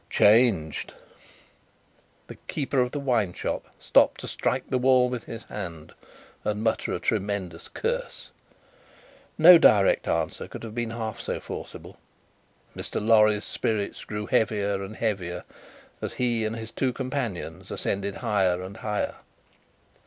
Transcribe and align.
"Changed!" 0.09 0.95
The 2.25 2.33
keeper 2.47 2.79
of 2.79 2.89
the 2.89 2.99
wine 2.99 3.33
shop 3.33 3.65
stopped 3.79 4.19
to 4.21 4.27
strike 4.27 4.67
the 4.67 4.79
wall 4.79 5.09
with 5.09 5.25
his 5.25 5.43
hand, 5.43 5.93
and 6.43 6.63
mutter 6.63 6.95
a 6.95 6.99
tremendous 6.99 7.67
curse. 7.67 8.31
No 9.37 9.59
direct 9.59 10.07
answer 10.07 10.47
could 10.47 10.63
have 10.63 10.73
been 10.73 10.89
half 10.89 11.19
so 11.19 11.39
forcible. 11.39 11.99
Mr. 12.75 12.99
Lorry's 12.99 13.43
spirits 13.45 14.03
grew 14.03 14.25
heavier 14.25 14.81
and 14.83 14.95
heavier, 14.95 15.43
as 16.01 16.13
he 16.13 16.45
and 16.45 16.55
his 16.55 16.71
two 16.71 16.91
companions 16.93 17.69
ascended 17.69 18.15
higher 18.15 18.63
and 18.63 18.77
higher. 18.77 19.17